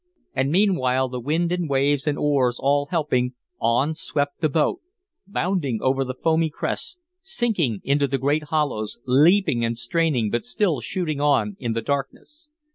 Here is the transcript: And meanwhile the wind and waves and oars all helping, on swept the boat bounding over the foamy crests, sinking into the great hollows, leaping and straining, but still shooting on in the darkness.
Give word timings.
And 0.33 0.49
meanwhile 0.51 1.09
the 1.09 1.19
wind 1.19 1.51
and 1.51 1.69
waves 1.69 2.07
and 2.07 2.17
oars 2.17 2.57
all 2.59 2.87
helping, 2.87 3.35
on 3.59 3.93
swept 3.93 4.41
the 4.41 4.49
boat 4.49 4.81
bounding 5.27 5.79
over 5.79 6.03
the 6.03 6.15
foamy 6.15 6.49
crests, 6.49 6.97
sinking 7.21 7.81
into 7.83 8.07
the 8.07 8.17
great 8.17 8.45
hollows, 8.45 8.97
leaping 9.05 9.63
and 9.63 9.77
straining, 9.77 10.31
but 10.31 10.43
still 10.43 10.79
shooting 10.81 11.21
on 11.21 11.55
in 11.59 11.73
the 11.73 11.83
darkness. 11.83 12.49